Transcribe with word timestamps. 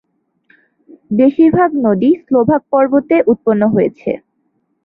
বেশিরভাগ 1.11 1.69
নদী 1.85 2.09
স্লোভাক 2.21 2.61
পর্বতে 2.71 3.15
উৎপন্ন 3.31 3.61
হয়েছে। 3.73 4.11